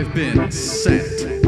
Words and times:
I've 0.00 0.14
been 0.14 0.50
sent. 0.50 1.39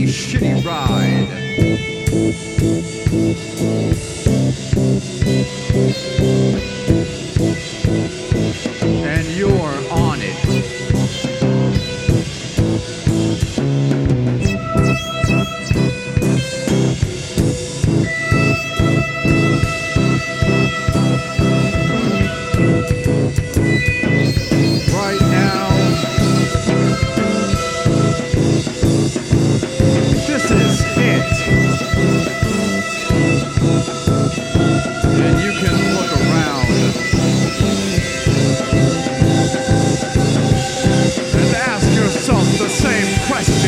Really 0.00 0.12
shitty 0.12 0.64
ride. 0.64 0.87
same 42.78 43.18
question. 43.26 43.67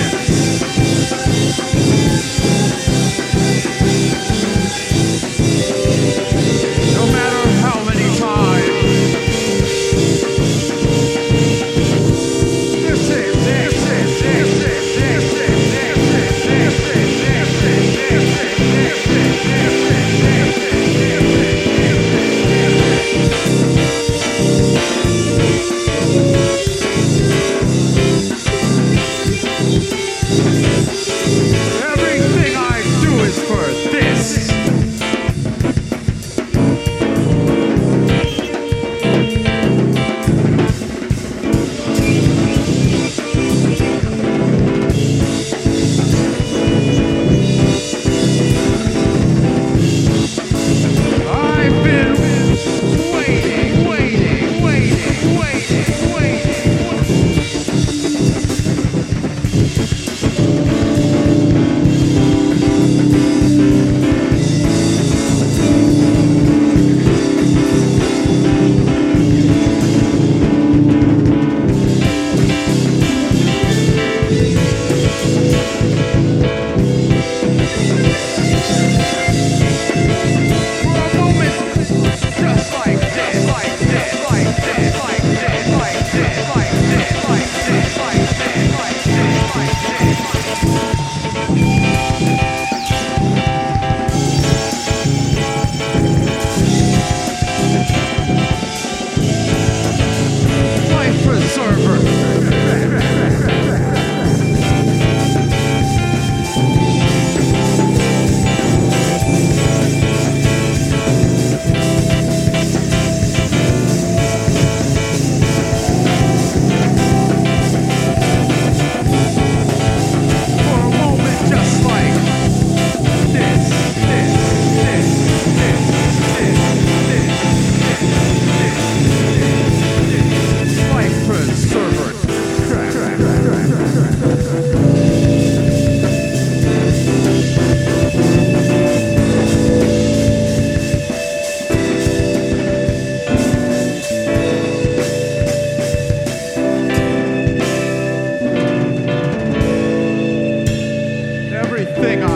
thing. 152.01 152.30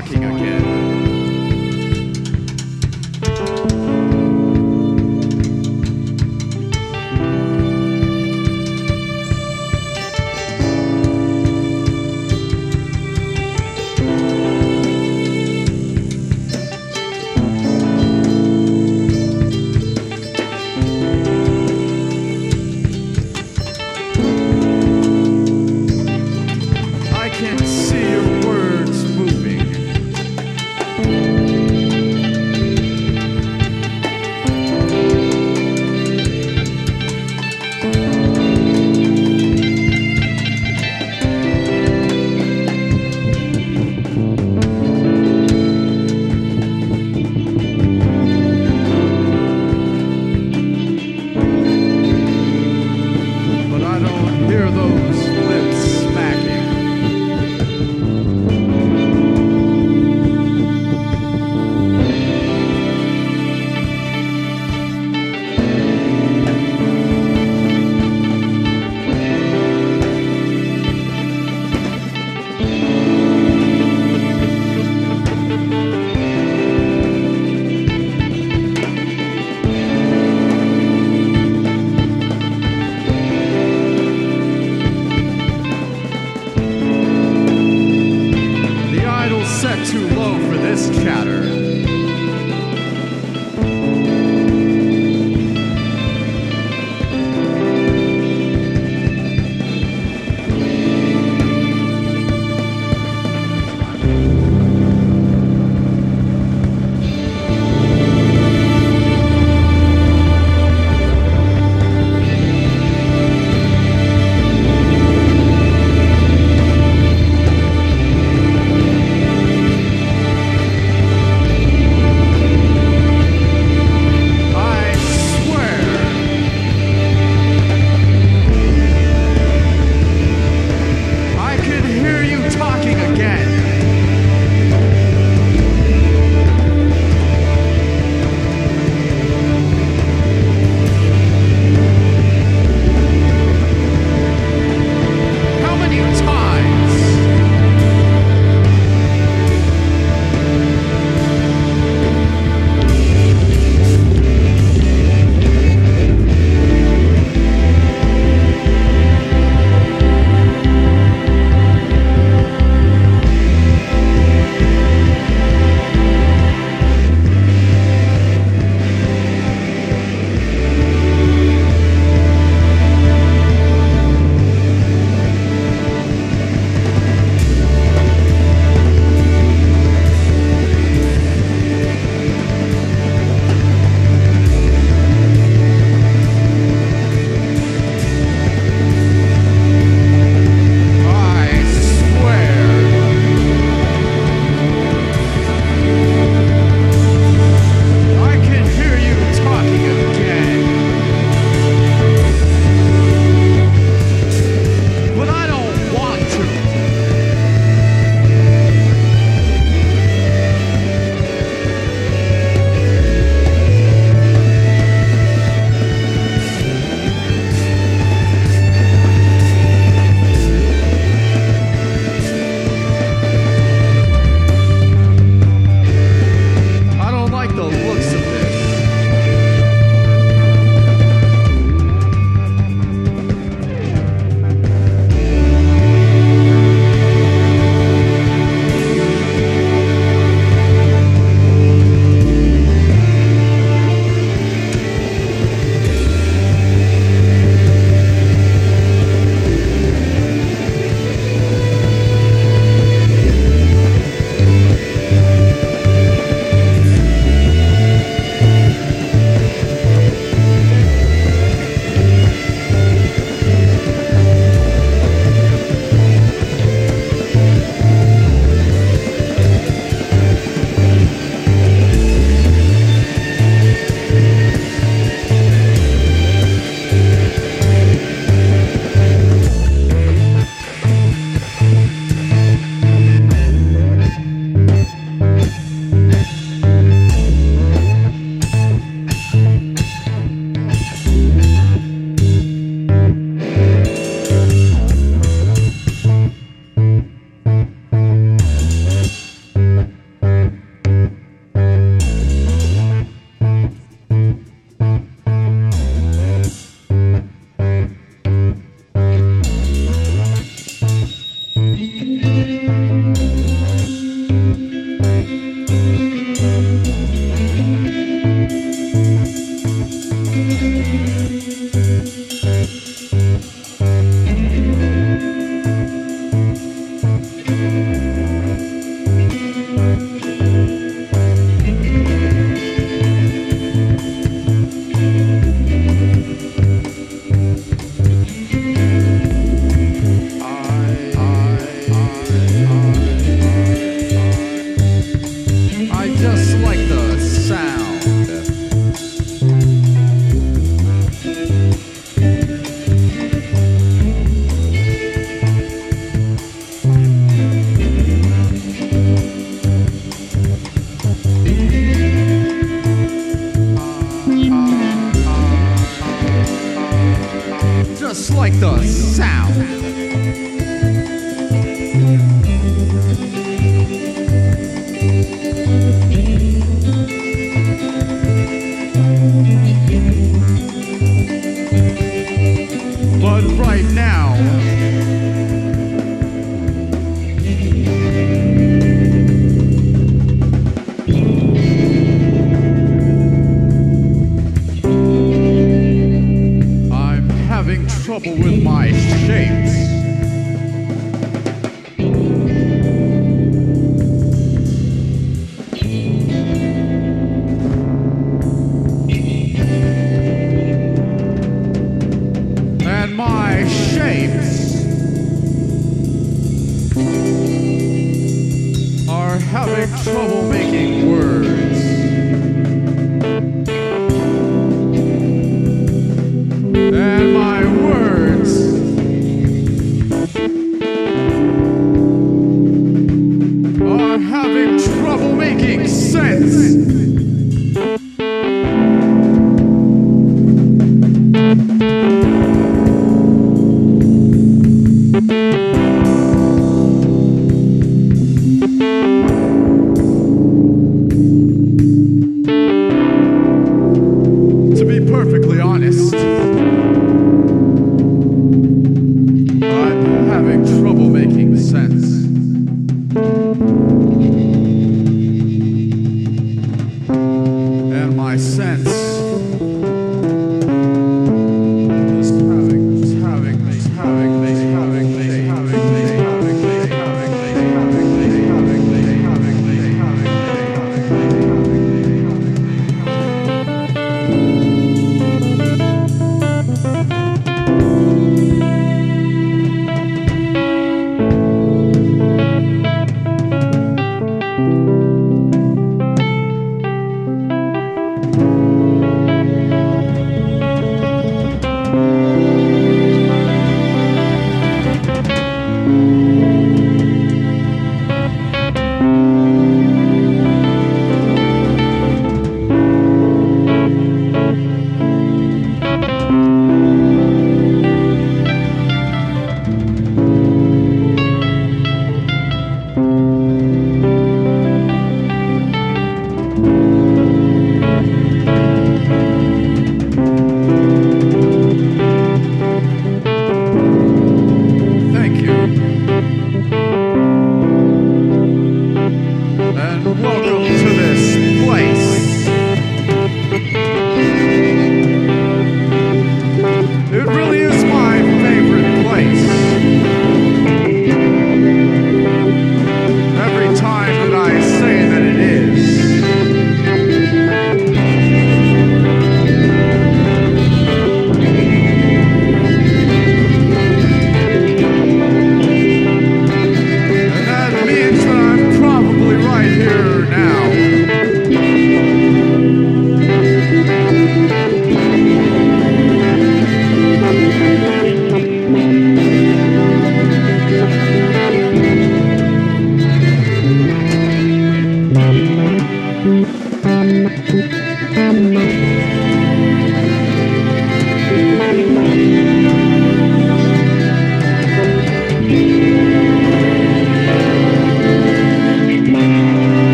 Talking 0.00 0.24
again. 0.24 0.89